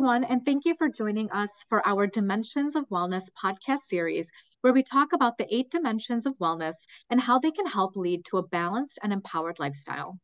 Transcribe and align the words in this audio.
everyone, 0.00 0.24
and 0.24 0.46
thank 0.46 0.64
you 0.64 0.74
for 0.76 0.88
joining 0.88 1.30
us 1.30 1.66
for 1.68 1.86
our 1.86 2.06
Dimensions 2.06 2.74
of 2.74 2.88
Wellness 2.88 3.24
podcast 3.32 3.80
series, 3.80 4.32
where 4.62 4.72
we 4.72 4.82
talk 4.82 5.12
about 5.12 5.36
the 5.36 5.54
eight 5.54 5.70
dimensions 5.70 6.24
of 6.24 6.38
wellness 6.38 6.86
and 7.10 7.20
how 7.20 7.38
they 7.38 7.50
can 7.50 7.66
help 7.66 7.96
lead 7.96 8.24
to 8.24 8.38
a 8.38 8.48
balanced 8.48 8.98
and 9.02 9.12
empowered 9.12 9.58
lifestyle. 9.58 10.18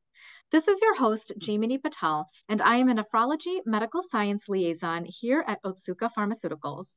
This 0.51 0.67
is 0.67 0.81
your 0.81 0.95
host, 0.95 1.35
Jamie 1.37 1.77
Patel, 1.77 2.27
and 2.49 2.63
I 2.63 2.77
am 2.77 2.89
a 2.89 2.95
nephrology 2.95 3.61
medical 3.67 4.03
science 4.03 4.49
liaison 4.49 5.05
here 5.05 5.45
at 5.47 5.63
Otsuka 5.63 6.11
Pharmaceuticals. 6.11 6.97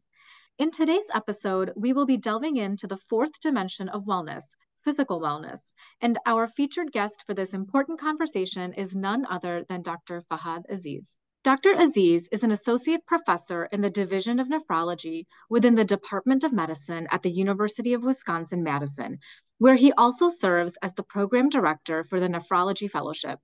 In 0.58 0.72
today's 0.72 1.12
episode, 1.14 1.74
we 1.76 1.92
will 1.92 2.06
be 2.06 2.16
delving 2.16 2.56
into 2.56 2.88
the 2.88 3.04
fourth 3.10 3.42
dimension 3.42 3.90
of 3.90 4.06
wellness, 4.06 4.56
physical 4.86 5.20
wellness, 5.20 5.74
and 6.00 6.18
our 6.26 6.48
featured 6.48 6.94
guest 6.94 7.26
for 7.28 7.34
this 7.34 7.54
important 7.54 8.00
conversation 8.00 8.72
is 8.72 8.96
none 8.96 9.26
other 9.30 9.66
than 9.68 9.82
Dr. 9.82 10.22
Fahad 10.32 10.64
Aziz. 10.70 11.19
Dr. 11.42 11.72
Aziz 11.72 12.28
is 12.34 12.44
an 12.44 12.52
associate 12.52 13.06
professor 13.06 13.64
in 13.64 13.80
the 13.80 13.90
Division 13.90 14.42
of 14.42 14.50
Nephrology 14.50 15.26
within 15.50 15.74
the 15.74 15.86
Department 15.86 16.44
of 16.44 16.52
Medicine 16.52 17.08
at 17.12 17.24
the 17.24 17.32
University 17.32 17.94
of 17.94 18.04
Wisconsin 18.04 18.62
Madison, 18.62 19.20
where 19.58 19.76
he 19.76 19.94
also 19.94 20.28
serves 20.28 20.76
as 20.82 20.94
the 20.96 21.04
program 21.04 21.48
director 21.48 22.04
for 22.04 22.20
the 22.20 22.28
Nephrology 22.28 22.92
Fellowship. 22.92 23.40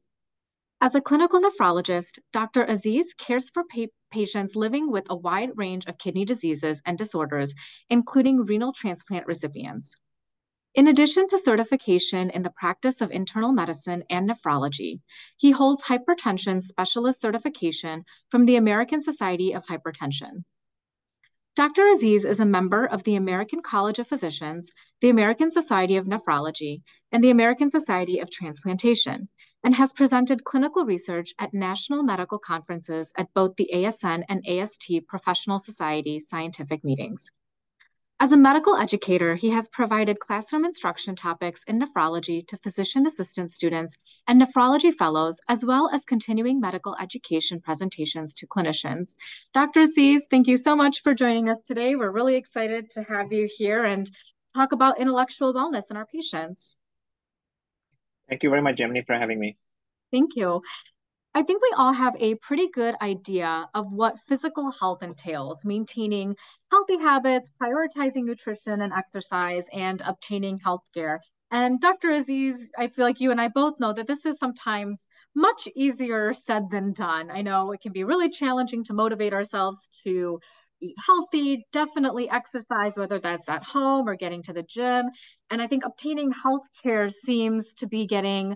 As 0.82 0.94
a 0.94 1.00
clinical 1.00 1.40
nephrologist, 1.40 2.20
Dr. 2.34 2.66
Aziz 2.66 3.14
cares 3.14 3.50
for 3.50 3.64
pa 3.64 3.86
patients 4.12 4.58
living 4.58 4.92
with 4.92 5.10
a 5.10 5.16
wide 5.16 5.58
range 5.58 5.86
of 5.86 5.98
kidney 5.98 6.26
diseases 6.26 6.82
and 6.86 6.98
disorders, 6.98 7.56
including 7.90 8.44
renal 8.44 8.74
transplant 8.74 9.26
recipients. 9.26 9.96
In 10.76 10.88
addition 10.90 11.30
to 11.30 11.40
certification 11.40 12.30
in 12.32 12.44
the 12.44 12.50
practice 12.50 13.00
of 13.00 13.10
internal 13.10 13.54
medicine 13.54 14.04
and 14.10 14.30
nephrology, 14.30 15.00
he 15.38 15.52
holds 15.52 15.82
hypertension 15.82 16.62
specialist 16.62 17.22
certification 17.22 18.04
from 18.30 18.44
the 18.44 18.58
American 18.58 19.02
Society 19.02 19.54
of 19.54 19.66
Hypertension. 19.66 20.44
Dr. 21.56 21.88
Aziz 21.88 22.26
is 22.26 22.42
a 22.42 22.46
member 22.46 22.86
of 22.86 23.06
the 23.06 23.16
American 23.16 23.62
College 23.62 24.00
of 24.00 24.10
Physicians, 24.10 24.74
the 25.00 25.08
American 25.08 25.50
Society 25.50 25.96
of 25.96 26.08
Nephrology, 26.08 26.82
and 27.10 27.24
the 27.24 27.30
American 27.30 27.70
Society 27.70 28.20
of 28.20 28.30
Transplantation, 28.30 29.30
and 29.64 29.74
has 29.76 29.94
presented 29.94 30.44
clinical 30.44 30.84
research 30.84 31.34
at 31.40 31.54
national 31.54 32.04
medical 32.04 32.38
conferences 32.38 33.14
at 33.16 33.34
both 33.34 33.56
the 33.56 33.70
ASN 33.74 34.26
and 34.28 34.46
AST 34.46 34.92
Professional 35.08 35.58
Society 35.58 36.20
scientific 36.20 36.84
meetings. 36.84 37.32
As 38.18 38.32
a 38.32 38.38
medical 38.38 38.78
educator, 38.78 39.36
he 39.36 39.50
has 39.50 39.68
provided 39.68 40.22
classroom 40.22 40.64
instruction 40.64 41.16
topics 41.16 41.66
in 41.66 41.82
nephrology 41.82 42.48
to 42.48 42.58
physician 42.58 43.06
assistant 43.06 43.52
students 43.52 43.98
and 44.26 44.42
nephrology 44.42 44.94
fellows, 44.94 45.42
as 45.50 45.66
well 45.66 45.90
as 45.92 46.06
continuing 46.06 46.62
medical 46.62 46.96
education 46.96 47.60
presentations 47.60 48.34
to 48.36 48.48
clinicians. 48.48 49.18
Dr. 49.54 49.82
Aziz, 49.82 50.26
thank 50.30 50.48
you 50.48 50.56
so 50.56 50.78
much 50.78 51.02
for 51.02 51.14
joining 51.14 51.50
us 51.50 51.60
today. 51.68 51.98
We're 51.98 52.10
really 52.10 52.36
excited 52.36 52.90
to 52.92 53.04
have 53.04 53.34
you 53.34 53.50
here 53.54 53.84
and 53.84 54.10
talk 54.56 54.72
about 54.72 55.00
intellectual 55.00 55.54
wellness 55.54 55.92
in 55.92 55.98
our 55.98 56.06
patients. 56.06 56.78
Thank 58.30 58.44
you 58.44 58.50
very 58.50 58.62
much, 58.62 58.78
Gemini, 58.78 59.02
for 59.06 59.16
having 59.16 59.40
me. 59.40 59.58
Thank 60.12 60.38
you. 60.38 60.62
I 61.36 61.44
think 61.44 61.62
we 61.62 61.74
all 61.76 61.92
have 61.92 62.16
a 62.18 62.36
pretty 62.36 62.70
good 62.70 62.96
idea 63.02 63.70
of 63.74 63.92
what 63.92 64.22
physical 64.22 64.72
health 64.72 65.04
entails, 65.04 65.66
maintaining 65.66 66.38
healthy 66.72 66.98
habits, 66.98 67.52
prioritizing 67.62 68.24
nutrition 68.24 68.82
and 68.82 68.94
exercise, 68.94 69.68
and 69.74 70.02
obtaining 70.06 70.60
health 70.60 70.84
care. 70.94 71.20
And 71.52 71.82
Dr. 71.82 72.12
Aziz, 72.12 72.72
I 72.78 72.88
feel 72.88 73.04
like 73.04 73.20
you 73.20 73.32
and 73.32 73.42
I 73.42 73.50
both 73.50 73.82
know 73.82 73.92
that 73.92 74.08
this 74.08 74.26
is 74.26 74.40
sometimes 74.40 75.10
much 75.36 75.68
easier 75.76 76.32
said 76.32 76.70
than 76.70 76.94
done. 76.94 77.30
I 77.30 77.42
know 77.42 77.74
it 77.74 77.82
can 77.82 77.92
be 77.92 78.06
really 78.06 78.30
challenging 78.30 78.86
to 78.86 78.94
motivate 78.94 79.34
ourselves 79.34 79.90
to 80.06 80.40
eat 80.82 80.96
healthy, 81.06 81.66
definitely 81.74 82.30
exercise, 82.30 82.94
whether 82.96 83.20
that's 83.20 83.50
at 83.50 83.64
home 83.64 84.08
or 84.08 84.16
getting 84.16 84.44
to 84.44 84.54
the 84.54 84.64
gym. 84.64 85.10
And 85.50 85.62
I 85.62 85.68
think 85.68 85.84
obtaining 85.86 86.32
health 86.32 86.68
care 86.82 87.10
seems 87.10 87.74
to 87.76 87.88
be 87.88 88.08
getting 88.08 88.56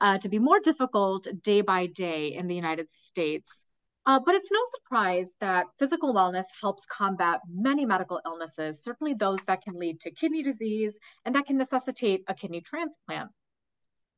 uh, 0.00 0.18
to 0.18 0.28
be 0.28 0.38
more 0.38 0.60
difficult 0.60 1.26
day 1.42 1.60
by 1.60 1.86
day 1.86 2.34
in 2.34 2.46
the 2.46 2.54
United 2.54 2.92
States. 2.92 3.64
Uh, 4.06 4.18
but 4.24 4.34
it's 4.34 4.50
no 4.50 4.60
surprise 4.76 5.28
that 5.40 5.66
physical 5.78 6.14
wellness 6.14 6.46
helps 6.60 6.86
combat 6.86 7.40
many 7.48 7.84
medical 7.84 8.20
illnesses, 8.24 8.82
certainly 8.82 9.14
those 9.14 9.44
that 9.44 9.62
can 9.62 9.78
lead 9.78 10.00
to 10.00 10.10
kidney 10.10 10.42
disease 10.42 10.98
and 11.24 11.34
that 11.34 11.46
can 11.46 11.58
necessitate 11.58 12.24
a 12.26 12.34
kidney 12.34 12.62
transplant. 12.62 13.30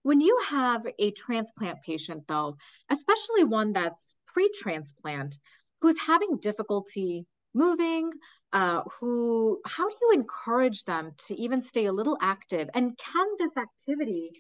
When 0.03 0.20
you 0.20 0.38
have 0.48 0.87
a 0.98 1.10
transplant 1.12 1.82
patient, 1.82 2.25
though, 2.28 2.56
especially 2.91 3.44
one 3.44 3.72
that's 3.72 4.14
pre 4.26 4.50
transplant, 4.62 5.37
who's 5.81 5.99
having 5.99 6.38
difficulty 6.41 7.26
moving, 7.53 8.10
uh, 8.53 8.82
who, 8.99 9.60
how 9.66 9.88
do 9.88 9.97
you 10.00 10.12
encourage 10.12 10.84
them 10.84 11.12
to 11.26 11.34
even 11.41 11.60
stay 11.60 11.87
a 11.87 11.93
little 11.93 12.19
active? 12.20 12.69
And 12.75 12.97
can 12.99 13.26
this 13.38 13.56
activity 13.56 14.31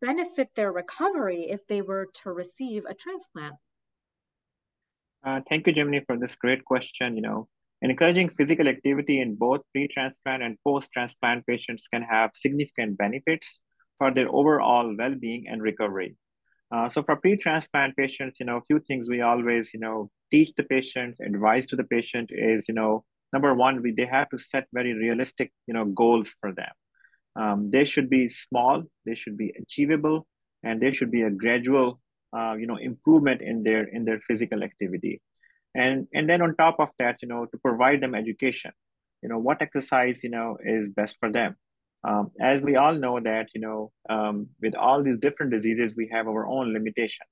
benefit 0.00 0.48
their 0.54 0.72
recovery 0.72 1.50
if 1.50 1.66
they 1.66 1.82
were 1.82 2.08
to 2.22 2.30
receive 2.30 2.84
a 2.84 2.94
transplant? 2.94 3.54
Uh, 5.24 5.40
thank 5.48 5.66
you, 5.66 5.72
Gemini, 5.72 6.00
for 6.06 6.18
this 6.18 6.34
great 6.36 6.64
question. 6.64 7.16
You 7.16 7.22
know, 7.22 7.48
encouraging 7.80 8.28
physical 8.28 8.68
activity 8.68 9.20
in 9.20 9.34
both 9.34 9.60
pre-transplant 9.72 10.42
and 10.42 10.56
post-transplant 10.64 11.46
patients 11.46 11.88
can 11.88 12.02
have 12.02 12.30
significant 12.34 12.98
benefits 12.98 13.60
for 13.98 14.12
their 14.12 14.28
overall 14.28 14.94
well-being 14.96 15.46
and 15.48 15.62
recovery. 15.62 16.16
Uh, 16.74 16.88
so 16.88 17.02
for 17.02 17.16
pre-transplant 17.16 17.96
patients, 17.96 18.38
you 18.40 18.46
know, 18.46 18.56
a 18.56 18.62
few 18.62 18.80
things 18.80 19.08
we 19.08 19.20
always, 19.20 19.70
you 19.74 19.80
know, 19.80 20.10
teach 20.30 20.52
the 20.56 20.62
patient, 20.64 21.14
advise 21.24 21.66
to 21.66 21.76
the 21.76 21.84
patient 21.84 22.30
is, 22.32 22.64
you 22.66 22.74
know, 22.74 23.04
number 23.32 23.54
one, 23.54 23.82
we, 23.82 23.92
they 23.92 24.06
have 24.06 24.28
to 24.30 24.38
set 24.38 24.66
very 24.72 24.94
realistic, 24.94 25.52
you 25.66 25.74
know, 25.74 25.84
goals 25.84 26.34
for 26.40 26.52
them. 26.52 26.70
Um, 27.34 27.70
they 27.70 27.84
should 27.84 28.10
be 28.10 28.28
small, 28.28 28.82
they 29.06 29.14
should 29.14 29.36
be 29.36 29.52
achievable, 29.60 30.26
and 30.62 30.80
there 30.80 30.92
should 30.92 31.10
be 31.10 31.22
a 31.22 31.30
gradual, 31.30 32.00
uh, 32.36 32.54
you 32.54 32.66
know, 32.66 32.76
improvement 32.76 33.40
in 33.40 33.62
their 33.62 33.84
in 33.84 34.04
their 34.04 34.20
physical 34.20 34.62
activity. 34.62 35.20
And 35.74 36.06
and 36.12 36.28
then 36.28 36.42
on 36.42 36.56
top 36.56 36.76
of 36.78 36.90
that, 36.98 37.16
you 37.22 37.28
know, 37.28 37.46
to 37.46 37.58
provide 37.58 38.00
them 38.00 38.14
education, 38.14 38.72
you 39.22 39.28
know, 39.28 39.38
what 39.38 39.62
exercise 39.62 40.22
you 40.22 40.30
know 40.30 40.58
is 40.64 40.88
best 40.88 41.16
for 41.20 41.30
them. 41.30 41.56
Um, 42.04 42.32
as 42.40 42.62
we 42.62 42.76
all 42.76 42.94
know 42.94 43.20
that 43.20 43.48
you 43.54 43.60
know, 43.60 43.92
um, 44.10 44.48
with 44.60 44.74
all 44.74 45.02
these 45.02 45.18
different 45.18 45.52
diseases, 45.52 45.96
we 45.96 46.10
have 46.12 46.28
our 46.28 46.46
own 46.46 46.72
limitations. 46.72 47.28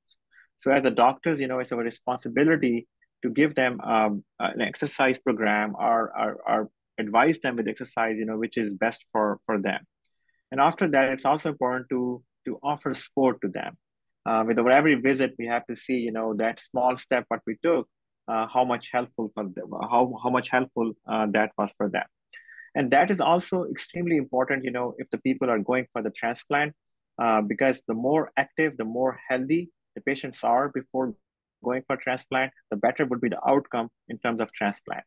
So 0.61 0.71
as 0.71 0.83
the 0.83 0.91
doctors, 0.91 1.41
you 1.41 1.49
know, 1.49 1.59
it's 1.59 1.73
our 1.73 1.79
responsibility 1.83 2.87
to 3.23 3.31
give 3.31 3.55
them 3.55 3.81
um, 3.81 4.25
an 4.39 4.61
exercise 4.61 5.19
program 5.19 5.75
or, 5.79 6.13
or, 6.19 6.39
or 6.47 6.71
advise 6.99 7.39
them 7.41 7.57
with 7.57 7.69
exercise, 7.69 8.17
you 8.19 8.25
know, 8.25 8.39
which 8.39 8.57
is 8.57 8.71
best 8.71 9.07
for, 9.13 9.39
for 9.47 9.59
them. 9.59 9.81
And 10.51 10.61
after 10.61 10.89
that, 10.89 11.11
it's 11.11 11.25
also 11.25 11.51
important 11.51 11.89
to, 11.91 12.23
to 12.47 12.59
offer 12.63 12.95
support 12.95 13.41
to 13.43 13.49
them. 13.49 13.77
Uh, 14.27 14.45
with 14.47 14.59
our 14.59 14.71
every 14.71 14.97
visit, 14.97 15.35
we 15.39 15.47
have 15.47 15.67
to 15.67 15.77
see, 15.77 15.95
you 15.95 16.13
know, 16.13 16.35
that 16.35 16.61
small 16.71 16.97
step 16.97 17.25
what 17.29 17.41
we 17.47 17.57
took, 17.65 17.89
uh, 18.29 18.47
how 18.53 18.65
much 18.65 18.91
helpful 18.93 19.31
for 19.35 19.45
them, 19.45 19.71
how, 19.91 20.15
how 20.23 20.31
much 20.31 20.49
helpful 20.51 20.93
uh, 21.09 21.27
that 21.31 21.51
was 21.57 21.73
for 21.77 21.89
them. 21.89 22.05
And 22.75 22.91
that 22.93 23.11
is 23.11 23.21
also 23.21 23.65
extremely 23.65 24.17
important, 24.17 24.65
you 24.65 24.71
know, 24.71 24.95
if 24.99 25.11
the 25.11 25.19
people 25.19 25.51
are 25.51 25.59
going 25.59 25.87
for 25.93 26.03
the 26.03 26.11
transplant, 26.11 26.75
uh, 27.21 27.41
because 27.41 27.81
the 27.89 27.95
more 27.95 28.31
active, 28.37 28.77
the 28.77 28.85
more 28.85 29.19
healthy 29.29 29.71
the 29.95 30.01
patients 30.01 30.41
are 30.43 30.69
before 30.69 31.15
going 31.65 31.83
for 31.87 31.97
transplant, 31.97 32.53
the 32.71 32.77
better 32.77 33.05
would 33.07 33.21
be 33.21 33.29
the 33.29 33.49
outcome 33.49 33.89
in 34.09 34.19
terms 34.19 34.41
of 34.41 34.53
transplant. 34.53 35.05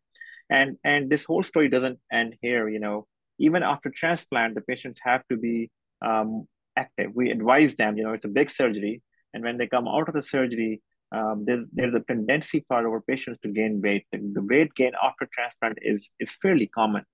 And 0.50 0.78
and 0.84 1.10
this 1.10 1.26
whole 1.26 1.44
story 1.44 1.70
doesn't 1.70 2.00
end 2.12 2.36
here. 2.42 2.68
You 2.70 2.80
know, 2.80 3.08
even 3.40 3.64
after 3.64 3.90
transplant, 3.90 4.56
the 4.56 4.62
patients 4.62 5.00
have 5.04 5.24
to 5.30 5.38
be 5.38 5.72
um, 6.06 6.48
active. 6.76 7.12
We 7.16 7.32
advise 7.32 7.76
them. 7.76 7.98
You 7.98 8.04
know, 8.04 8.14
it's 8.14 8.26
a 8.26 8.36
big 8.40 8.50
surgery, 8.50 9.02
and 9.34 9.44
when 9.44 9.58
they 9.58 9.68
come 9.68 9.88
out 9.88 10.10
of 10.10 10.16
the 10.16 10.24
surgery, 10.24 10.82
um, 11.14 11.46
there's, 11.46 11.94
a 11.94 12.00
tendency 12.02 12.66
for 12.68 12.78
our 12.78 13.02
patients 13.02 13.40
to 13.44 13.50
gain 13.50 13.82
weight. 13.82 14.06
The, 14.12 14.20
the 14.34 14.42
weight 14.42 14.74
gain 14.76 14.94
after 15.02 15.30
transplant 15.32 15.78
is 15.82 16.10
is 16.20 16.32
fairly 16.42 16.68
common, 16.68 17.06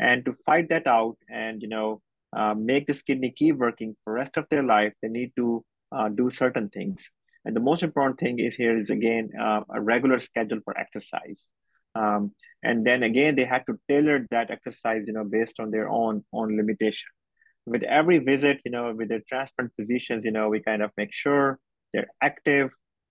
and 0.00 0.24
to 0.24 0.34
fight 0.46 0.68
that 0.70 0.86
out 0.86 1.16
and 1.28 1.60
you 1.60 1.68
know 1.68 2.00
uh, 2.36 2.54
make 2.54 2.86
this 2.86 3.02
kidney 3.02 3.32
keep 3.36 3.56
working 3.56 3.96
for 4.04 4.14
rest 4.14 4.36
of 4.36 4.46
their 4.50 4.62
life, 4.62 4.92
they 5.02 5.08
need 5.08 5.32
to 5.36 5.64
uh, 5.92 6.08
do 6.08 6.30
certain 6.30 6.68
things. 6.68 7.02
And 7.44 7.56
the 7.56 7.60
most 7.60 7.82
important 7.82 8.20
thing 8.20 8.38
is 8.38 8.54
here 8.54 8.78
is 8.78 8.90
again 8.90 9.30
uh, 9.40 9.62
a 9.74 9.80
regular 9.80 10.20
schedule 10.20 10.60
for 10.64 10.76
exercise. 10.78 11.46
Um, 11.94 12.32
and 12.62 12.86
then 12.86 13.02
again, 13.02 13.34
they 13.34 13.44
had 13.44 13.64
to 13.66 13.78
tailor 13.88 14.26
that 14.30 14.50
exercise, 14.50 15.02
you 15.06 15.12
know, 15.12 15.24
based 15.24 15.60
on 15.60 15.70
their 15.70 15.88
own 15.88 16.24
own 16.32 16.56
limitation. 16.56 17.08
With 17.66 17.82
every 17.82 18.18
visit, 18.18 18.60
you 18.64 18.70
know, 18.70 18.92
with 18.94 19.08
the 19.08 19.20
transplant 19.28 19.72
physicians, 19.78 20.24
you 20.24 20.32
know, 20.32 20.48
we 20.48 20.60
kind 20.60 20.82
of 20.82 20.90
make 20.96 21.12
sure 21.12 21.58
they're 21.92 22.10
active. 22.20 22.70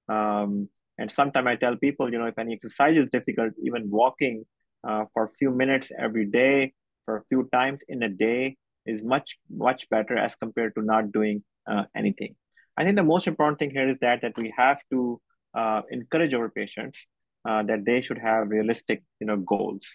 Um, 0.09 0.67
and 0.97 1.11
sometimes 1.11 1.47
I 1.47 1.55
tell 1.55 1.75
people, 1.77 2.11
you 2.11 2.19
know, 2.19 2.25
if 2.25 2.37
any 2.37 2.53
exercise 2.53 2.97
is 2.97 3.07
difficult, 3.11 3.53
even 3.63 3.89
walking 3.89 4.45
uh, 4.87 5.05
for 5.13 5.25
a 5.25 5.31
few 5.31 5.51
minutes 5.51 5.89
every 5.97 6.25
day, 6.25 6.73
for 7.05 7.17
a 7.17 7.23
few 7.29 7.47
times 7.51 7.79
in 7.87 8.03
a 8.03 8.09
day, 8.09 8.57
is 8.85 9.01
much 9.03 9.37
much 9.49 9.89
better 9.89 10.17
as 10.17 10.35
compared 10.35 10.73
to 10.75 10.81
not 10.81 11.11
doing 11.11 11.43
uh, 11.69 11.83
anything. 11.95 12.35
I 12.81 12.83
think 12.83 12.95
the 12.95 13.03
most 13.03 13.27
important 13.27 13.59
thing 13.59 13.69
here 13.69 13.87
is 13.87 13.97
that 14.01 14.23
that 14.23 14.35
we 14.35 14.51
have 14.57 14.81
to 14.89 15.21
uh, 15.53 15.83
encourage 15.91 16.33
our 16.33 16.49
patients 16.49 17.05
uh, 17.47 17.61
that 17.61 17.85
they 17.85 18.01
should 18.01 18.17
have 18.17 18.49
realistic, 18.49 19.03
you 19.19 19.27
know, 19.27 19.37
goals. 19.37 19.85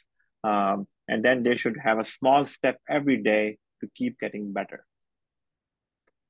Um, 0.45 0.87
and 1.09 1.25
then 1.25 1.43
they 1.43 1.57
should 1.57 1.79
have 1.83 1.99
a 1.99 2.05
small 2.05 2.47
step 2.47 2.79
every 2.89 3.17
day 3.17 3.59
to 3.81 3.91
keep 3.97 4.21
getting 4.21 4.53
better. 4.53 4.87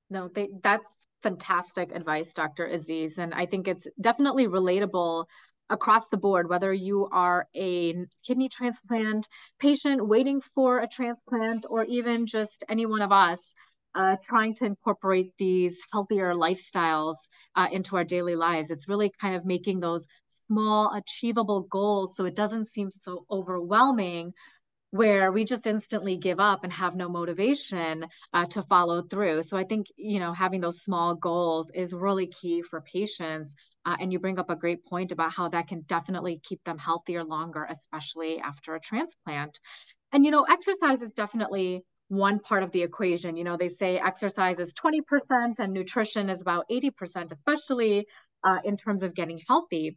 No, 0.08 0.28
they, 0.28 0.48
that's 0.62 0.90
fantastic 1.22 1.92
advice, 1.94 2.32
Dr. 2.32 2.64
Aziz. 2.64 3.18
And 3.18 3.34
I 3.34 3.44
think 3.44 3.68
it's 3.68 3.86
definitely 4.00 4.46
relatable 4.46 5.26
across 5.68 6.08
the 6.08 6.16
board, 6.16 6.48
whether 6.48 6.72
you 6.72 7.06
are 7.12 7.46
a 7.54 8.06
kidney 8.26 8.48
transplant 8.48 9.28
patient 9.58 10.08
waiting 10.08 10.40
for 10.54 10.78
a 10.78 10.88
transplant, 10.88 11.66
or 11.68 11.84
even 11.84 12.26
just 12.26 12.64
any 12.66 12.86
one 12.86 13.02
of 13.02 13.12
us 13.12 13.54
uh, 13.96 14.16
trying 14.22 14.54
to 14.54 14.66
incorporate 14.66 15.32
these 15.38 15.81
healthier 15.93 16.34
lifestyles 16.34 17.16
uh, 17.54 17.69
into 17.72 17.96
our 17.96 18.04
daily 18.04 18.37
lives. 18.37 18.70
It's 18.70 18.88
really 18.88 19.10
kind 19.20 19.34
of 19.34 19.46
making 19.46 19.81
those 19.81 20.06
small, 20.28 20.93
achievable 20.94 21.62
goals 21.62 22.14
so 22.14 22.26
it 22.26 22.37
doesn't 22.37 22.66
seem 22.66 22.90
so 22.90 23.25
overwhelming 23.31 24.34
where 24.90 25.32
we 25.32 25.44
just 25.44 25.66
instantly 25.66 26.16
give 26.16 26.38
up 26.40 26.62
and 26.62 26.72
have 26.72 26.94
no 26.94 27.08
motivation 27.08 28.06
uh, 28.32 28.46
to 28.46 28.62
follow 28.62 29.02
through. 29.02 29.43
So 29.43 29.56
I 29.56 29.64
think, 29.64 29.87
you 29.96 30.20
know, 30.20 30.32
having 30.32 30.60
those 30.60 30.82
small 30.82 31.14
goals 31.14 31.70
is 31.70 31.92
really 31.92 32.28
key 32.28 32.62
for 32.62 32.81
patients. 32.81 33.54
Uh, 33.84 33.96
and 33.99 34.12
you 34.12 34.19
bring 34.19 34.38
up 34.38 34.50
a 34.50 34.56
great 34.56 34.84
point 34.87 35.12
about 35.12 35.32
how 35.32 35.49
that 35.49 35.69
can 35.69 35.81
definitely 35.82 36.40
keep 36.42 36.62
them 36.64 36.78
healthier 36.78 37.25
longer, 37.25 37.66
especially 37.69 38.38
after 38.38 38.75
a 38.75 38.81
transplant. 38.81 39.58
And, 40.12 40.25
you 40.25 40.31
know, 40.31 40.44
exercise 40.44 41.02
is 41.02 41.12
definitely 41.12 41.82
one 42.08 42.38
part 42.38 42.62
of 42.62 42.70
the 42.72 42.82
equation. 42.82 43.36
You 43.36 43.44
know, 43.44 43.56
they 43.56 43.68
say 43.68 43.98
exercise 43.98 44.58
is 44.58 44.74
20% 44.74 45.58
and 45.58 45.72
nutrition 45.72 46.28
is 46.28 46.40
about 46.40 46.66
80%, 46.70 47.32
especially 47.32 48.06
uh, 48.44 48.58
in 48.64 48.76
terms 48.76 49.02
of 49.02 49.14
getting 49.14 49.40
healthy. 49.46 49.96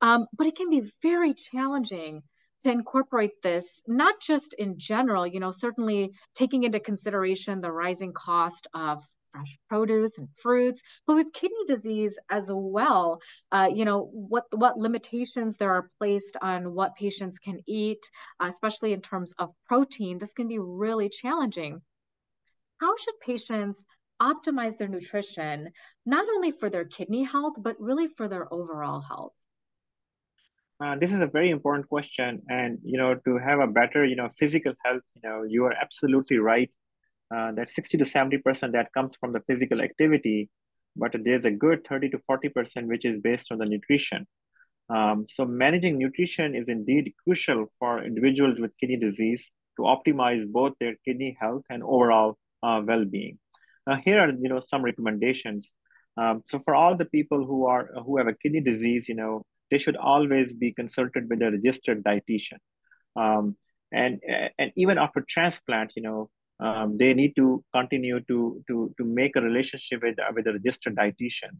Um, 0.00 0.26
but 0.36 0.46
it 0.46 0.56
can 0.56 0.70
be 0.70 0.90
very 1.02 1.34
challenging 1.34 2.22
to 2.62 2.70
incorporate 2.70 3.42
this, 3.42 3.82
not 3.86 4.20
just 4.20 4.54
in 4.54 4.78
general, 4.78 5.26
you 5.26 5.40
know, 5.40 5.50
certainly 5.50 6.12
taking 6.34 6.64
into 6.64 6.80
consideration 6.80 7.60
the 7.60 7.72
rising 7.72 8.12
cost 8.12 8.66
of 8.74 9.02
fresh 9.30 9.58
produce 9.68 10.18
and 10.18 10.28
fruits, 10.34 10.82
but 11.06 11.16
with 11.16 11.32
kidney 11.32 11.64
disease 11.66 12.18
as 12.30 12.50
well, 12.52 13.20
uh, 13.52 13.68
you 13.72 13.84
know, 13.84 14.10
what, 14.12 14.44
what 14.52 14.78
limitations 14.78 15.56
there 15.56 15.72
are 15.72 15.88
placed 15.98 16.36
on 16.42 16.74
what 16.74 16.96
patients 16.96 17.38
can 17.38 17.60
eat, 17.66 18.02
uh, 18.40 18.46
especially 18.46 18.92
in 18.92 19.00
terms 19.00 19.34
of 19.38 19.50
protein, 19.66 20.18
this 20.18 20.34
can 20.34 20.48
be 20.48 20.58
really 20.58 21.08
challenging. 21.08 21.80
How 22.80 22.96
should 22.96 23.20
patients 23.20 23.84
optimize 24.20 24.76
their 24.76 24.88
nutrition, 24.88 25.70
not 26.04 26.26
only 26.28 26.50
for 26.50 26.70
their 26.70 26.84
kidney 26.84 27.24
health, 27.24 27.54
but 27.58 27.80
really 27.80 28.08
for 28.08 28.28
their 28.28 28.52
overall 28.52 29.00
health? 29.00 29.32
Uh, 30.82 30.96
this 30.96 31.12
is 31.12 31.20
a 31.20 31.26
very 31.26 31.50
important 31.50 31.86
question, 31.88 32.40
and 32.48 32.78
you 32.82 32.96
know, 32.96 33.14
to 33.14 33.36
have 33.36 33.60
a 33.60 33.66
better, 33.66 34.02
you 34.04 34.16
know, 34.16 34.30
physical 34.30 34.72
health, 34.82 35.02
you 35.14 35.20
know, 35.22 35.42
you 35.42 35.64
are 35.66 35.74
absolutely 35.74 36.38
right 36.38 36.70
uh, 37.34 37.52
that 37.52 37.70
60 37.70 37.98
to 37.98 38.04
70 38.04 38.38
percent 38.38 38.72
that 38.72 38.92
comes 38.92 39.16
from 39.20 39.32
the 39.32 39.40
physical 39.46 39.80
activity, 39.80 40.48
but 40.96 41.14
there's 41.24 41.44
a 41.44 41.50
good 41.50 41.86
30 41.86 42.10
to 42.10 42.18
40 42.18 42.48
percent 42.50 42.88
which 42.88 43.04
is 43.04 43.20
based 43.20 43.52
on 43.52 43.58
the 43.58 43.66
nutrition. 43.66 44.26
Um, 44.88 45.26
so 45.28 45.44
managing 45.44 45.98
nutrition 45.98 46.56
is 46.56 46.68
indeed 46.68 47.12
crucial 47.22 47.66
for 47.78 48.02
individuals 48.02 48.58
with 48.58 48.76
kidney 48.78 48.96
disease 48.96 49.48
to 49.76 49.82
optimize 49.82 50.44
both 50.50 50.72
their 50.80 50.94
kidney 51.04 51.36
health 51.40 51.62
and 51.70 51.82
overall 51.84 52.36
uh, 52.62 52.82
well-being. 52.84 53.38
Now, 53.86 53.96
here 54.04 54.18
are 54.18 54.30
you 54.30 54.48
know 54.48 54.60
some 54.68 54.82
recommendations. 54.82 55.68
Um, 56.16 56.42
so 56.46 56.58
for 56.58 56.74
all 56.74 56.96
the 56.96 57.04
people 57.04 57.46
who 57.46 57.66
are 57.66 57.88
who 58.04 58.18
have 58.18 58.26
a 58.26 58.34
kidney 58.34 58.60
disease, 58.60 59.08
you 59.08 59.14
know, 59.14 59.42
they 59.70 59.78
should 59.78 59.96
always 59.96 60.52
be 60.52 60.72
consulted 60.72 61.30
with 61.30 61.40
a 61.42 61.52
registered 61.52 62.02
dietitian. 62.02 62.58
Um, 63.16 63.56
and 63.92 64.20
and 64.58 64.72
even 64.76 64.98
after 64.98 65.24
transplant, 65.26 65.92
you 65.96 66.02
know, 66.02 66.30
um, 66.60 66.94
they 66.94 67.14
need 67.14 67.34
to 67.36 67.64
continue 67.74 68.20
to 68.28 68.62
to 68.68 68.94
to 68.98 69.04
make 69.04 69.36
a 69.36 69.40
relationship 69.40 70.02
with 70.02 70.16
with 70.34 70.46
a 70.46 70.52
registered 70.52 70.96
dietitian. 70.96 71.54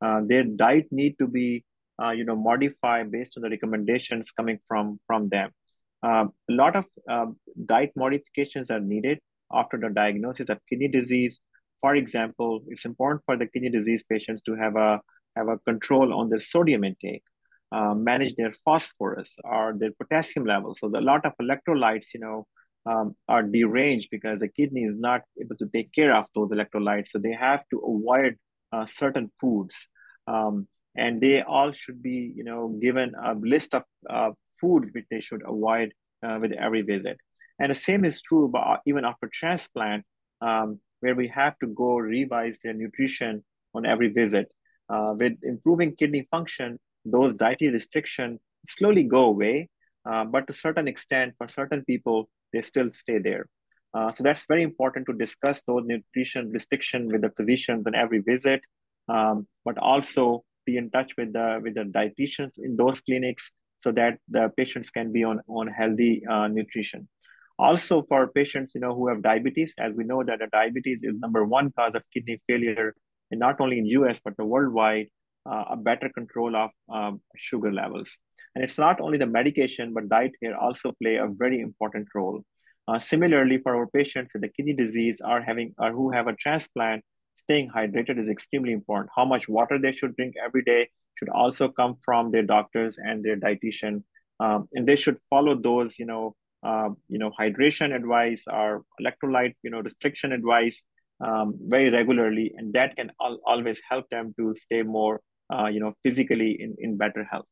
Uh, 0.00 0.20
their 0.26 0.44
diet 0.44 0.86
need 0.90 1.18
to 1.18 1.26
be 1.26 1.64
uh, 2.02 2.10
you 2.10 2.24
know 2.24 2.36
modified 2.36 3.10
based 3.10 3.36
on 3.36 3.42
the 3.42 3.50
recommendations 3.50 4.30
coming 4.30 4.58
from 4.66 4.98
from 5.06 5.28
them. 5.28 5.50
Uh, 6.02 6.26
a 6.50 6.52
lot 6.52 6.76
of 6.76 6.86
um, 7.10 7.36
diet 7.66 7.92
modifications 7.96 8.70
are 8.70 8.80
needed 8.80 9.18
after 9.52 9.78
the 9.78 9.88
diagnosis 9.88 10.48
of 10.48 10.58
kidney 10.68 10.88
disease. 10.88 11.38
For 11.80 11.94
example, 11.94 12.60
it's 12.68 12.84
important 12.84 13.22
for 13.26 13.36
the 13.36 13.46
kidney 13.46 13.70
disease 13.70 14.02
patients 14.08 14.42
to 14.42 14.54
have 14.54 14.76
a 14.76 15.00
have 15.36 15.48
a 15.48 15.58
control 15.58 16.14
on 16.14 16.30
their 16.30 16.40
sodium 16.40 16.84
intake 16.84 17.22
uh, 17.72 17.94
manage 17.94 18.34
their 18.36 18.52
phosphorus 18.64 19.36
or 19.44 19.74
their 19.78 19.92
potassium 19.92 20.46
levels. 20.46 20.78
So 20.80 20.88
a 20.88 21.00
lot 21.00 21.24
of 21.26 21.32
electrolytes, 21.42 22.06
you 22.14 22.20
know, 22.20 22.46
um, 22.86 23.16
are 23.28 23.42
deranged 23.42 24.08
because 24.10 24.38
the 24.38 24.48
kidney 24.48 24.82
is 24.84 24.96
not 24.98 25.22
able 25.40 25.56
to 25.56 25.66
take 25.66 25.92
care 25.92 26.14
of 26.14 26.26
those 26.34 26.50
electrolytes. 26.50 27.08
So 27.08 27.18
they 27.18 27.32
have 27.32 27.62
to 27.70 27.78
avoid 27.78 28.36
uh, 28.72 28.86
certain 28.86 29.30
foods. 29.40 29.74
Um, 30.26 30.68
and 30.96 31.20
they 31.20 31.42
all 31.42 31.72
should 31.72 32.02
be, 32.02 32.32
you 32.34 32.44
know, 32.44 32.78
given 32.80 33.12
a 33.22 33.34
list 33.34 33.74
of 33.74 33.82
uh, 34.08 34.30
foods 34.60 34.90
which 34.92 35.04
they 35.10 35.20
should 35.20 35.42
avoid 35.46 35.92
uh, 36.26 36.38
with 36.40 36.52
every 36.52 36.82
visit. 36.82 37.18
And 37.58 37.70
the 37.70 37.74
same 37.74 38.04
is 38.04 38.22
true 38.22 38.46
about 38.46 38.80
even 38.86 39.04
after 39.04 39.28
transplant, 39.32 40.04
um, 40.40 40.80
where 41.00 41.14
we 41.14 41.28
have 41.28 41.58
to 41.58 41.66
go 41.66 41.96
revise 41.96 42.56
their 42.62 42.72
nutrition 42.72 43.44
on 43.74 43.84
every 43.84 44.08
visit. 44.08 44.46
Uh, 44.88 45.14
with 45.18 45.32
improving 45.42 45.94
kidney 45.96 46.26
function, 46.30 46.78
those 47.04 47.34
dietary 47.34 47.72
restrictions 47.72 48.40
slowly 48.68 49.02
go 49.02 49.26
away, 49.26 49.68
uh, 50.08 50.24
but 50.24 50.46
to 50.46 50.52
a 50.52 50.56
certain 50.56 50.88
extent, 50.88 51.34
for 51.38 51.48
certain 51.48 51.84
people, 51.84 52.28
they 52.52 52.62
still 52.62 52.90
stay 52.92 53.18
there. 53.18 53.46
Uh, 53.94 54.12
so 54.14 54.22
that's 54.22 54.44
very 54.46 54.62
important 54.62 55.06
to 55.06 55.12
discuss 55.12 55.60
those 55.66 55.82
nutrition 55.86 56.50
restriction 56.50 57.08
with 57.08 57.22
the 57.22 57.30
physicians 57.36 57.86
on 57.86 57.94
every 57.94 58.20
visit, 58.20 58.60
um, 59.08 59.46
but 59.64 59.78
also 59.78 60.44
be 60.66 60.76
in 60.76 60.90
touch 60.90 61.12
with 61.16 61.32
the 61.32 61.60
with 61.62 61.74
the 61.74 61.84
dietitians 61.84 62.52
in 62.58 62.76
those 62.76 63.00
clinics 63.00 63.50
so 63.82 63.92
that 63.92 64.18
the 64.28 64.52
patients 64.56 64.90
can 64.90 65.12
be 65.12 65.24
on 65.24 65.40
on 65.48 65.66
healthy 65.66 66.22
uh, 66.30 66.46
nutrition. 66.48 67.08
Also, 67.58 68.02
for 68.02 68.28
patients 68.28 68.74
you 68.74 68.80
know 68.80 68.94
who 68.94 69.08
have 69.08 69.22
diabetes, 69.22 69.72
as 69.78 69.94
we 69.94 70.04
know 70.04 70.22
that 70.22 70.40
the 70.40 70.48
diabetes 70.52 70.98
is 71.02 71.14
number 71.18 71.44
one 71.44 71.72
cause 71.72 71.92
of 71.94 72.04
kidney 72.12 72.40
failure, 72.46 72.94
and 73.30 73.40
not 73.40 73.60
only 73.60 73.78
in 73.78 73.86
U.S. 74.00 74.20
but 74.22 74.36
the 74.36 74.44
worldwide 74.44 75.06
uh, 75.50 75.64
a 75.70 75.76
better 75.76 76.10
control 76.10 76.56
of 76.56 76.70
um, 76.92 77.20
sugar 77.36 77.72
levels. 77.72 78.18
And 78.56 78.64
it's 78.64 78.78
not 78.78 79.02
only 79.02 79.18
the 79.18 79.26
medication, 79.26 79.92
but 79.92 80.08
diet 80.08 80.32
here 80.40 80.56
also 80.56 80.92
play 81.02 81.16
a 81.16 81.26
very 81.28 81.60
important 81.60 82.08
role. 82.14 82.40
Uh, 82.88 82.98
similarly, 82.98 83.58
for 83.58 83.76
our 83.76 83.86
patients 83.86 84.30
with 84.32 84.40
the 84.40 84.48
kidney 84.48 84.72
disease 84.72 85.16
or 85.22 85.42
having 85.42 85.74
or 85.78 85.92
who 85.92 86.10
have 86.10 86.26
a 86.26 86.32
transplant, 86.32 87.04
staying 87.36 87.68
hydrated 87.68 88.18
is 88.18 88.30
extremely 88.30 88.72
important. 88.72 89.10
How 89.14 89.26
much 89.26 89.46
water 89.46 89.78
they 89.78 89.92
should 89.92 90.16
drink 90.16 90.36
every 90.42 90.62
day 90.62 90.88
should 91.16 91.28
also 91.28 91.68
come 91.68 91.96
from 92.02 92.30
their 92.30 92.44
doctors 92.44 92.96
and 92.96 93.22
their 93.22 93.36
dietitian, 93.36 94.02
um, 94.40 94.68
and 94.72 94.88
they 94.88 94.96
should 94.96 95.18
follow 95.28 95.54
those, 95.54 95.98
you 95.98 96.06
know, 96.06 96.34
uh, 96.62 96.88
you 97.08 97.18
know, 97.18 97.30
hydration 97.30 97.94
advice 97.94 98.42
or 98.50 98.84
electrolyte, 99.00 99.54
you 99.64 99.70
know, 99.70 99.80
restriction 99.80 100.32
advice 100.32 100.82
um, 101.20 101.54
very 101.60 101.90
regularly, 101.90 102.54
and 102.56 102.72
that 102.72 102.96
can 102.96 103.12
al- 103.20 103.40
always 103.46 103.78
help 103.90 104.08
them 104.08 104.34
to 104.38 104.54
stay 104.54 104.82
more 104.82 105.20
uh, 105.52 105.66
you 105.66 105.80
know, 105.80 105.92
physically 106.02 106.56
in, 106.58 106.74
in 106.78 106.96
better 106.96 107.24
health. 107.30 107.46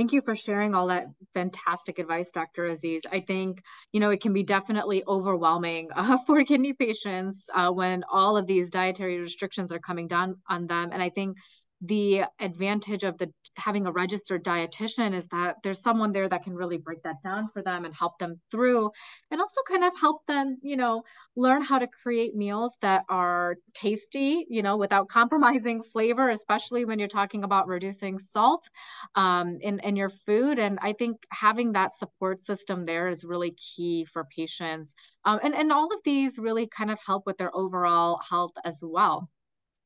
Thank 0.00 0.14
you 0.14 0.22
for 0.22 0.34
sharing 0.34 0.74
all 0.74 0.86
that 0.86 1.08
fantastic 1.34 1.98
advice, 1.98 2.30
Dr. 2.32 2.64
Aziz. 2.64 3.02
I 3.12 3.20
think, 3.20 3.62
you 3.92 4.00
know, 4.00 4.08
it 4.08 4.22
can 4.22 4.32
be 4.32 4.42
definitely 4.42 5.04
overwhelming 5.06 5.90
uh, 5.94 6.16
for 6.26 6.42
kidney 6.42 6.72
patients 6.72 7.50
uh, 7.54 7.70
when 7.70 8.02
all 8.10 8.38
of 8.38 8.46
these 8.46 8.70
dietary 8.70 9.18
restrictions 9.18 9.72
are 9.72 9.78
coming 9.78 10.08
down 10.08 10.36
on 10.48 10.66
them. 10.68 10.88
And 10.90 11.02
I 11.02 11.10
think 11.10 11.36
the 11.82 12.24
advantage 12.38 13.04
of 13.04 13.16
the 13.16 13.32
having 13.56 13.86
a 13.86 13.92
registered 13.92 14.44
dietitian 14.44 15.14
is 15.14 15.26
that 15.28 15.56
there's 15.62 15.82
someone 15.82 16.12
there 16.12 16.28
that 16.28 16.42
can 16.42 16.54
really 16.54 16.76
break 16.76 17.02
that 17.02 17.22
down 17.22 17.48
for 17.52 17.62
them 17.62 17.84
and 17.84 17.94
help 17.94 18.18
them 18.18 18.38
through 18.50 18.90
and 19.30 19.40
also 19.40 19.60
kind 19.66 19.84
of 19.84 19.92
help 19.98 20.24
them 20.26 20.58
you 20.62 20.76
know 20.76 21.02
learn 21.36 21.62
how 21.62 21.78
to 21.78 21.86
create 21.86 22.34
meals 22.34 22.76
that 22.82 23.04
are 23.08 23.56
tasty 23.74 24.46
you 24.50 24.62
know 24.62 24.76
without 24.76 25.08
compromising 25.20 25.82
flavor 25.82 26.28
especially 26.28 26.84
when 26.84 26.98
you're 26.98 27.08
talking 27.08 27.44
about 27.44 27.66
reducing 27.66 28.18
salt 28.18 28.68
um, 29.14 29.58
in, 29.60 29.78
in 29.80 29.96
your 29.96 30.10
food. 30.26 30.58
And 30.58 30.78
i 30.82 30.92
think 30.92 31.16
having 31.32 31.72
that 31.72 31.94
support 31.96 32.42
system 32.42 32.84
there 32.84 33.08
is 33.08 33.24
really 33.24 33.52
key 33.52 34.04
for 34.04 34.24
patients. 34.36 34.94
Um, 35.24 35.40
and, 35.42 35.54
and 35.54 35.72
all 35.72 35.92
of 35.92 36.00
these 36.04 36.38
really 36.38 36.66
kind 36.66 36.90
of 36.90 36.98
help 37.04 37.26
with 37.26 37.38
their 37.38 37.54
overall 37.54 38.20
health 38.28 38.52
as 38.64 38.80
well 38.82 39.28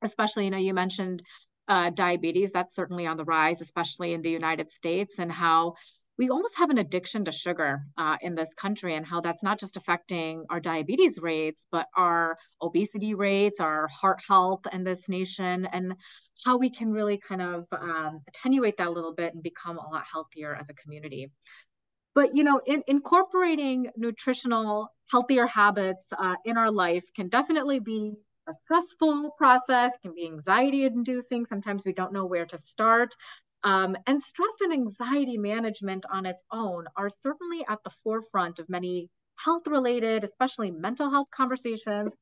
especially 0.02 0.44
you 0.44 0.50
know 0.50 0.58
you 0.58 0.74
mentioned 0.74 1.22
uh, 1.68 1.90
diabetes 1.90 2.52
that's 2.52 2.75
certainly 2.75 3.06
on 3.06 3.16
the 3.16 3.25
rise 3.25 3.61
especially 3.61 4.12
in 4.12 4.23
the 4.23 4.30
united 4.30 4.68
states 4.68 5.18
and 5.18 5.30
how 5.33 5.75
we 6.16 6.28
almost 6.28 6.56
have 6.59 6.71
an 6.71 6.78
addiction 6.78 7.25
to 7.25 7.33
sugar 7.33 7.83
uh, 7.99 8.16
in 8.21 8.35
this 8.35 8.54
country 8.54 8.94
and 8.94 9.04
how 9.04 9.21
that's 9.21 9.42
not 9.42 9.59
just 9.59 9.76
affecting 9.76 10.44
our 10.49 10.61
diabetes 10.61 11.18
rates, 11.21 11.66
but 11.73 11.88
our 11.97 12.38
obesity 12.62 13.14
rates, 13.14 13.59
our 13.59 13.88
heart 13.88 14.21
health 14.28 14.61
in 14.73 14.85
this 14.85 15.09
nation, 15.09 15.66
and 15.66 15.94
how 16.44 16.56
we 16.56 16.71
can 16.71 16.92
really 16.92 17.18
kind 17.18 17.42
of 17.42 17.66
um, 17.73 18.21
attenuate 18.28 18.76
that 18.76 18.87
a 18.87 18.90
little 18.90 19.12
bit 19.12 19.35
and 19.35 19.42
become 19.42 19.78
a 19.78 19.88
lot 19.88 20.04
healthier 20.11 20.54
as 20.54 20.71
a 20.71 20.75
community. 20.75 21.33
But 22.14 22.37
you 22.37 22.44
know, 22.44 22.61
in, 22.64 22.85
incorporating 22.87 23.90
nutritional, 23.97 24.92
healthier 25.11 25.47
habits 25.47 26.06
uh, 26.16 26.37
in 26.44 26.56
our 26.56 26.71
life 26.71 27.04
can 27.16 27.28
definitely 27.28 27.80
be 27.80 28.12
a 28.46 28.54
stressful 28.64 29.32
process, 29.38 29.92
can 30.02 30.14
be 30.14 30.26
anxiety 30.26 30.84
inducing. 30.84 31.44
Sometimes 31.44 31.82
we 31.84 31.92
don't 31.92 32.12
know 32.12 32.26
where 32.26 32.46
to 32.46 32.58
start. 32.58 33.14
Um, 33.62 33.96
and 34.06 34.20
stress 34.20 34.60
and 34.60 34.72
anxiety 34.72 35.38
management 35.38 36.04
on 36.10 36.26
its 36.26 36.44
own 36.52 36.84
are 36.96 37.10
certainly 37.22 37.64
at 37.66 37.82
the 37.82 37.90
forefront 38.02 38.58
of 38.58 38.68
many 38.68 39.08
health 39.42 39.66
related, 39.66 40.22
especially 40.22 40.70
mental 40.70 41.10
health 41.10 41.28
conversations, 41.34 42.14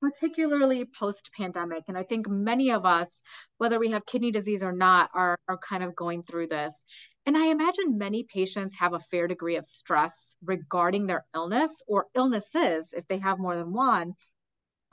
particularly 0.00 0.84
post 0.84 1.30
pandemic. 1.36 1.84
And 1.88 1.98
I 1.98 2.04
think 2.04 2.28
many 2.28 2.70
of 2.70 2.86
us, 2.86 3.22
whether 3.58 3.78
we 3.78 3.90
have 3.90 4.06
kidney 4.06 4.30
disease 4.30 4.62
or 4.62 4.72
not, 4.72 5.10
are, 5.14 5.36
are 5.48 5.58
kind 5.58 5.82
of 5.82 5.96
going 5.96 6.22
through 6.22 6.48
this. 6.48 6.84
And 7.26 7.36
I 7.36 7.46
imagine 7.46 7.98
many 7.98 8.22
patients 8.22 8.76
have 8.78 8.92
a 8.92 9.00
fair 9.00 9.26
degree 9.26 9.56
of 9.56 9.64
stress 9.64 10.36
regarding 10.44 11.06
their 11.06 11.24
illness 11.34 11.82
or 11.88 12.06
illnesses 12.14 12.92
if 12.96 13.06
they 13.08 13.18
have 13.18 13.38
more 13.38 13.56
than 13.56 13.72
one. 13.72 14.14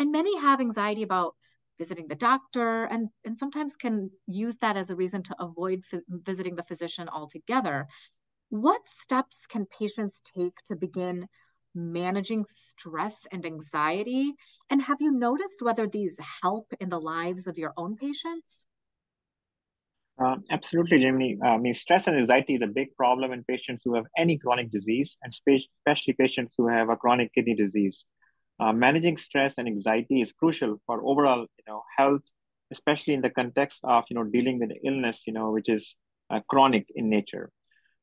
And 0.01 0.11
many 0.11 0.35
have 0.39 0.59
anxiety 0.59 1.03
about 1.03 1.35
visiting 1.77 2.07
the 2.07 2.15
doctor, 2.15 2.85
and, 2.85 3.09
and 3.23 3.37
sometimes 3.37 3.75
can 3.75 4.09
use 4.25 4.57
that 4.57 4.75
as 4.75 4.89
a 4.89 4.95
reason 4.95 5.21
to 5.21 5.35
avoid 5.39 5.83
visiting 6.09 6.55
the 6.55 6.63
physician 6.63 7.07
altogether. 7.07 7.87
What 8.49 8.81
steps 8.87 9.45
can 9.45 9.67
patients 9.67 10.23
take 10.35 10.55
to 10.69 10.75
begin 10.75 11.27
managing 11.75 12.45
stress 12.47 13.27
and 13.31 13.45
anxiety? 13.45 14.33
And 14.71 14.81
have 14.81 15.01
you 15.01 15.11
noticed 15.11 15.61
whether 15.61 15.87
these 15.87 16.17
help 16.41 16.73
in 16.79 16.89
the 16.89 16.99
lives 16.99 17.45
of 17.45 17.59
your 17.59 17.73
own 17.77 17.95
patients? 17.95 18.67
Uh, 20.17 20.37
absolutely, 20.49 20.99
Jimmy. 20.99 21.37
Uh, 21.43 21.49
I 21.49 21.57
mean, 21.57 21.75
stress 21.75 22.07
and 22.07 22.17
anxiety 22.17 22.55
is 22.55 22.61
a 22.63 22.67
big 22.67 22.95
problem 22.95 23.31
in 23.33 23.43
patients 23.43 23.83
who 23.85 23.93
have 23.93 24.05
any 24.17 24.39
chronic 24.39 24.71
disease, 24.71 25.15
and 25.21 25.31
especially 25.31 26.13
patients 26.13 26.55
who 26.57 26.67
have 26.67 26.89
a 26.89 26.95
chronic 26.95 27.31
kidney 27.35 27.53
disease. 27.53 28.05
Uh, 28.61 28.71
managing 28.71 29.17
stress 29.17 29.55
and 29.57 29.67
anxiety 29.67 30.21
is 30.21 30.31
crucial 30.33 30.77
for 30.85 31.01
overall, 31.03 31.41
you 31.41 31.65
know, 31.67 31.83
health, 31.97 32.21
especially 32.71 33.15
in 33.15 33.21
the 33.21 33.29
context 33.29 33.79
of, 33.83 34.05
you 34.09 34.15
know, 34.15 34.23
dealing 34.23 34.59
with 34.59 34.71
illness, 34.85 35.23
you 35.27 35.33
know, 35.33 35.51
which 35.51 35.69
is 35.69 35.97
uh, 36.29 36.39
chronic 36.47 36.85
in 36.95 37.09
nature. 37.09 37.49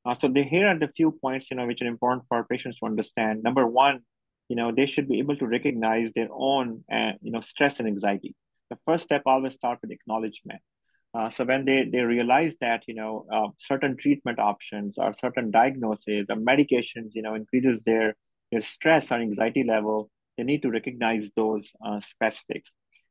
Uh, 0.05 0.15
so 0.21 0.29
the, 0.29 0.43
here 0.43 0.67
are 0.67 0.79
the 0.79 0.89
few 0.89 1.13
points, 1.13 1.51
you 1.51 1.57
know, 1.57 1.67
which 1.67 1.83
are 1.83 1.87
important 1.87 2.25
for 2.29 2.45
patients 2.45 2.79
to 2.81 2.87
understand. 2.87 3.43
Number 3.43 3.67
one, 3.67 4.01
you 4.49 4.57
know, 4.57 4.73
they 4.73 4.87
should 4.87 5.09
be 5.09 5.21
able 5.21 5.37
to 5.37 5.47
recognize 5.47 6.11
their 6.15 6.29
own, 6.33 6.85
uh, 6.93 7.13
you 7.23 7.33
know, 7.33 7.41
stress 7.41 7.79
and 7.79 7.89
anxiety. 7.89 8.35
The 8.71 8.79
first 8.87 9.05
step 9.05 9.23
always 9.27 9.55
start 9.55 9.79
with 9.83 9.93
acknowledgement. 9.93 10.61
Uh, 11.15 11.31
so 11.31 11.45
when 11.45 11.65
they, 11.65 11.89
they 11.91 12.01
realize 12.01 12.55
that 12.61 12.83
you 12.87 12.95
know 12.95 13.27
uh, 13.33 13.49
certain 13.59 13.97
treatment 13.97 14.39
options 14.39 14.99
or 14.99 15.15
certain 15.15 15.51
diagnoses 15.51 16.27
or 16.29 16.37
medications 16.37 17.11
you 17.15 17.23
know 17.23 17.35
increases 17.35 17.81
their 17.87 18.15
their 18.53 18.61
stress 18.61 19.11
or 19.11 19.17
anxiety 19.17 19.65
level, 19.65 20.11
they 20.39 20.45
need 20.45 20.63
to 20.63 20.71
recognize 20.71 21.31
those 21.37 21.71
uh, 21.85 22.01
specifics. 22.01 22.71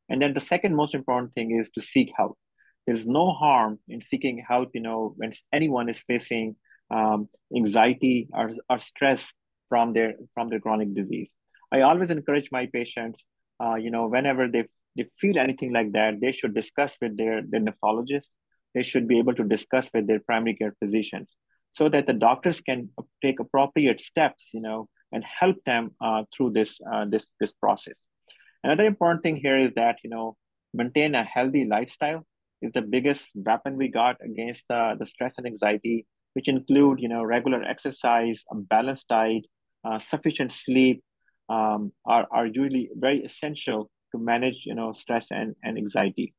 And 0.09 0.21
then 0.21 0.33
the 0.33 0.39
second 0.39 0.75
most 0.75 0.95
important 0.95 1.33
thing 1.33 1.59
is 1.59 1.69
to 1.71 1.81
seek 1.81 2.11
help. 2.15 2.37
There's 2.85 3.05
no 3.05 3.33
harm 3.33 3.79
in 3.89 4.01
seeking 4.01 4.43
help, 4.47 4.69
you 4.73 4.81
know, 4.81 5.13
when 5.17 5.33
anyone 5.51 5.89
is 5.89 5.99
facing 5.99 6.55
um, 6.89 7.27
anxiety 7.53 8.29
or, 8.33 8.51
or 8.69 8.79
stress 8.79 9.29
from 9.67 9.91
their 9.91 10.13
from 10.33 10.47
their 10.47 10.61
chronic 10.61 10.95
disease. 10.95 11.29
I 11.69 11.81
always 11.81 12.09
encourage 12.11 12.49
my 12.49 12.67
patients, 12.67 13.25
uh, 13.61 13.75
you 13.75 13.91
know, 13.91 14.07
whenever 14.07 14.47
they, 14.47 14.63
they 14.95 15.09
feel 15.19 15.37
anything 15.37 15.73
like 15.73 15.91
that, 15.91 16.21
they 16.21 16.31
should 16.31 16.55
discuss 16.55 16.95
with 17.01 17.17
their, 17.17 17.41
their 17.45 17.59
nephrologist. 17.59 18.29
They 18.73 18.83
should 18.83 19.05
be 19.05 19.19
able 19.19 19.35
to 19.35 19.43
discuss 19.43 19.89
with 19.93 20.07
their 20.07 20.21
primary 20.21 20.55
care 20.55 20.73
physicians 20.81 21.35
so 21.73 21.89
that 21.89 22.07
the 22.07 22.13
doctors 22.13 22.61
can 22.61 22.89
take 23.21 23.41
appropriate 23.41 23.99
steps, 23.99 24.47
you 24.53 24.61
know, 24.61 24.87
and 25.11 25.23
help 25.23 25.57
them 25.65 25.91
uh, 26.01 26.23
through 26.35 26.51
this, 26.51 26.79
uh, 26.91 27.05
this, 27.05 27.25
this 27.39 27.53
process. 27.53 27.95
Another 28.63 28.85
important 28.85 29.23
thing 29.23 29.35
here 29.35 29.57
is 29.57 29.71
that, 29.75 29.97
you 30.03 30.09
know, 30.09 30.35
maintain 30.73 31.15
a 31.15 31.23
healthy 31.23 31.65
lifestyle 31.65 32.25
is 32.61 32.71
the 32.73 32.81
biggest 32.81 33.29
weapon 33.35 33.77
we 33.77 33.87
got 33.87 34.17
against 34.23 34.63
the, 34.67 34.95
the 34.99 35.05
stress 35.05 35.37
and 35.37 35.47
anxiety, 35.47 36.05
which 36.33 36.47
include, 36.47 36.99
you 36.99 37.07
know, 37.07 37.23
regular 37.23 37.63
exercise, 37.63 38.41
a 38.51 38.55
balanced 38.55 39.07
diet, 39.07 39.45
uh, 39.85 39.99
sufficient 39.99 40.51
sleep, 40.51 41.03
um, 41.49 41.91
are, 42.05 42.27
are 42.31 42.45
usually 42.45 42.89
very 42.95 43.23
essential 43.23 43.89
to 44.11 44.17
manage, 44.19 44.65
you 44.65 44.75
know, 44.75 44.91
stress 44.91 45.27
and, 45.31 45.55
and 45.63 45.77
anxiety. 45.77 46.33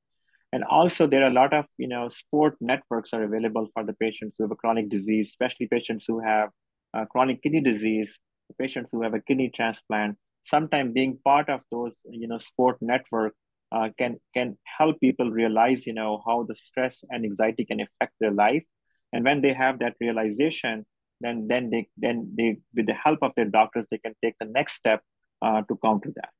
And 0.52 0.64
also 0.64 1.06
there 1.06 1.24
are 1.24 1.30
a 1.30 1.32
lot 1.32 1.52
of, 1.52 1.66
you 1.76 1.88
know, 1.88 2.08
sport 2.08 2.56
networks 2.60 3.12
are 3.12 3.22
available 3.22 3.68
for 3.74 3.84
the 3.84 3.92
patients 3.94 4.34
who 4.36 4.44
have 4.44 4.50
a 4.50 4.56
chronic 4.56 4.88
disease, 4.88 5.28
especially 5.28 5.68
patients 5.68 6.04
who 6.06 6.20
have 6.20 6.50
uh, 6.94 7.04
chronic 7.04 7.42
kidney 7.42 7.60
disease 7.60 8.10
patients 8.54 8.88
who 8.92 9.02
have 9.02 9.14
a 9.14 9.20
kidney 9.20 9.50
transplant, 9.54 10.16
sometimes 10.46 10.92
being 10.94 11.18
part 11.24 11.48
of 11.48 11.60
those, 11.70 11.92
you 12.10 12.28
know, 12.28 12.38
sport 12.38 12.78
network 12.80 13.34
uh, 13.72 13.88
can 13.98 14.18
can 14.34 14.56
help 14.78 15.00
people 15.00 15.30
realize, 15.30 15.86
you 15.86 15.92
know, 15.94 16.22
how 16.26 16.44
the 16.44 16.54
stress 16.54 17.04
and 17.10 17.24
anxiety 17.24 17.64
can 17.64 17.80
affect 17.80 18.14
their 18.20 18.32
life. 18.32 18.64
And 19.12 19.24
when 19.24 19.40
they 19.42 19.52
have 19.54 19.78
that 19.80 19.96
realization, 20.00 20.86
then 21.20 21.46
then 21.48 21.70
they 21.70 21.88
then 21.96 22.32
they 22.36 22.58
with 22.74 22.86
the 22.86 22.94
help 22.94 23.20
of 23.22 23.32
their 23.36 23.46
doctors, 23.58 23.86
they 23.90 23.98
can 23.98 24.14
take 24.24 24.34
the 24.40 24.46
next 24.46 24.74
step 24.74 25.02
uh, 25.42 25.62
to 25.62 25.78
counter 25.82 26.12
that. 26.16 26.30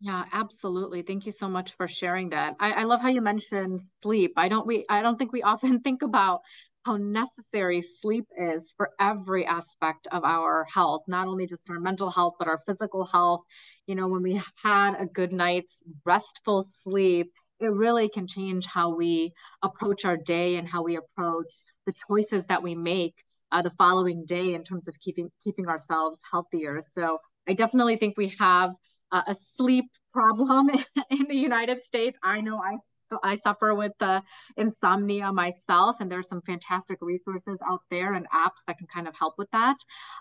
Yeah, 0.00 0.24
absolutely. 0.32 1.02
Thank 1.02 1.24
you 1.26 1.32
so 1.32 1.48
much 1.48 1.74
for 1.76 1.88
sharing 1.88 2.30
that. 2.30 2.56
I, 2.60 2.72
I 2.72 2.82
love 2.84 3.00
how 3.00 3.08
you 3.08 3.22
mentioned 3.22 3.80
sleep. 4.02 4.34
I 4.36 4.48
don't 4.48 4.66
we 4.66 4.84
I 4.88 5.00
don't 5.02 5.18
think 5.18 5.32
we 5.32 5.42
often 5.42 5.80
think 5.84 6.02
about 6.02 6.42
how 6.86 6.96
necessary 6.96 7.82
sleep 7.82 8.26
is 8.38 8.72
for 8.76 8.90
every 9.00 9.44
aspect 9.44 10.06
of 10.12 10.24
our 10.24 10.64
health, 10.72 11.02
not 11.08 11.26
only 11.26 11.46
just 11.46 11.68
our 11.68 11.80
mental 11.80 12.10
health, 12.10 12.34
but 12.38 12.46
our 12.46 12.60
physical 12.64 13.04
health. 13.04 13.42
You 13.88 13.96
know, 13.96 14.06
when 14.06 14.22
we 14.22 14.40
had 14.62 14.94
a 14.94 15.06
good 15.06 15.32
night's 15.32 15.82
restful 16.04 16.62
sleep, 16.62 17.32
it 17.58 17.66
really 17.66 18.08
can 18.08 18.28
change 18.28 18.66
how 18.66 18.94
we 18.94 19.32
approach 19.62 20.04
our 20.04 20.16
day 20.16 20.56
and 20.56 20.68
how 20.68 20.84
we 20.84 20.96
approach 20.96 21.52
the 21.86 21.94
choices 22.08 22.46
that 22.46 22.62
we 22.62 22.76
make 22.76 23.14
uh, 23.50 23.62
the 23.62 23.70
following 23.70 24.24
day 24.24 24.54
in 24.54 24.62
terms 24.62 24.86
of 24.86 24.98
keeping 25.00 25.30
keeping 25.42 25.66
ourselves 25.66 26.20
healthier. 26.30 26.82
So 26.94 27.18
I 27.48 27.54
definitely 27.54 27.96
think 27.96 28.16
we 28.16 28.32
have 28.38 28.74
uh, 29.10 29.22
a 29.26 29.34
sleep 29.34 29.86
problem 30.12 30.70
in 31.10 31.26
the 31.28 31.36
United 31.36 31.82
States. 31.82 32.16
I 32.22 32.40
know 32.40 32.58
I 32.58 32.76
I 33.22 33.34
suffer 33.36 33.74
with 33.74 33.92
the 33.98 34.22
insomnia 34.56 35.32
myself, 35.32 35.96
and 36.00 36.10
there's 36.10 36.28
some 36.28 36.42
fantastic 36.42 36.98
resources 37.00 37.60
out 37.68 37.80
there 37.90 38.14
and 38.14 38.26
apps 38.30 38.64
that 38.66 38.78
can 38.78 38.86
kind 38.86 39.08
of 39.08 39.14
help 39.18 39.34
with 39.38 39.50
that. 39.52 39.76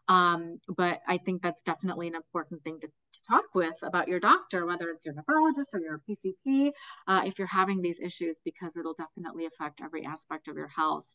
Um, 0.08 0.60
but 0.76 1.02
I 1.08 1.18
think 1.18 1.42
that's 1.42 1.64
definitely 1.64 2.08
an 2.08 2.16
important 2.16 2.64
thing 2.64 2.80
to, 2.82 2.88
to, 2.88 2.92
talk 3.28 3.46
with 3.56 3.76
about 3.82 4.08
your 4.08 4.20
doctor, 4.20 4.68
whether 4.68 4.90
it's 4.90 5.04
your 5.04 5.16
nephrologist 5.16 5.66
or 5.74 5.80
your 5.80 6.00
PCP, 6.08 6.72
uh, 7.08 7.22
if 7.26 7.40
you're 7.40 7.48
having 7.48 7.82
these 7.82 8.00
issues, 8.00 8.36
because 8.46 8.76
it'll 8.78 8.94
definitely 8.94 9.48
affect 9.48 9.82
every 9.82 10.06
aspect 10.06 10.48
of 10.48 10.56
your 10.56 10.68
health. 10.68 11.06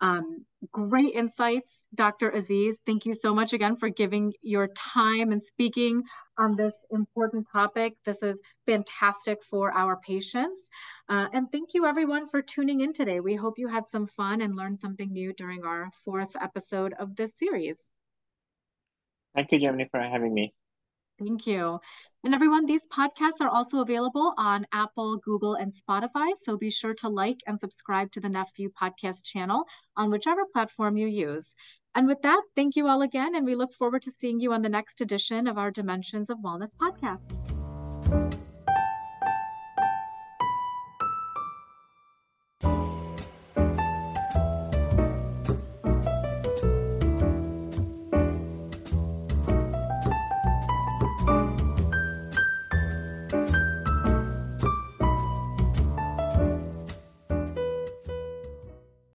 Um, 0.00 0.44
great 0.72 1.14
insights, 1.14 1.84
Dr. 1.94 2.30
Aziz. 2.30 2.76
Thank 2.86 3.06
you 3.06 3.14
so 3.14 3.34
much 3.34 3.52
again 3.52 3.76
for 3.76 3.88
giving 3.88 4.32
your 4.42 4.68
time 4.68 5.32
and 5.32 5.42
speaking 5.42 6.02
on 6.38 6.56
this 6.56 6.72
important 6.90 7.46
topic. 7.52 7.96
This 8.04 8.22
is 8.22 8.40
fantastic 8.66 9.42
for 9.44 9.72
our 9.72 9.96
patients. 9.96 10.70
Uh, 11.08 11.28
and 11.32 11.50
thank 11.52 11.70
you 11.74 11.86
everyone 11.86 12.26
for 12.26 12.40
tuning 12.42 12.80
in 12.80 12.92
today. 12.92 13.20
We 13.20 13.34
hope 13.34 13.58
you 13.58 13.68
had 13.68 13.88
some 13.88 14.06
fun 14.06 14.40
and 14.40 14.56
learned 14.56 14.78
something 14.78 15.12
new 15.12 15.32
during 15.34 15.64
our 15.64 15.90
fourth 16.04 16.34
episode 16.40 16.94
of 16.98 17.16
this 17.16 17.32
series. 17.38 17.80
Thank 19.34 19.52
you, 19.52 19.60
Gemini, 19.60 19.84
for 19.90 20.00
having 20.00 20.34
me. 20.34 20.52
Thank 21.20 21.46
you. 21.46 21.78
And 22.24 22.34
everyone, 22.34 22.64
these 22.64 22.86
podcasts 22.86 23.42
are 23.42 23.48
also 23.48 23.80
available 23.80 24.32
on 24.38 24.66
Apple, 24.72 25.18
Google, 25.18 25.54
and 25.54 25.70
Spotify. 25.70 26.34
So 26.36 26.56
be 26.56 26.70
sure 26.70 26.94
to 26.94 27.08
like 27.10 27.40
and 27.46 27.60
subscribe 27.60 28.10
to 28.12 28.20
the 28.20 28.28
Nephew 28.30 28.70
podcast 28.70 29.24
channel 29.24 29.64
on 29.98 30.10
whichever 30.10 30.46
platform 30.52 30.96
you 30.96 31.06
use. 31.06 31.54
And 31.94 32.06
with 32.06 32.22
that, 32.22 32.40
thank 32.56 32.76
you 32.76 32.88
all 32.88 33.02
again. 33.02 33.34
And 33.34 33.44
we 33.44 33.54
look 33.54 33.74
forward 33.74 34.02
to 34.02 34.12
seeing 34.12 34.40
you 34.40 34.52
on 34.54 34.62
the 34.62 34.68
next 34.70 35.02
edition 35.02 35.46
of 35.46 35.58
our 35.58 35.70
Dimensions 35.70 36.30
of 36.30 36.38
Wellness 36.38 36.70
podcast. 36.80 38.40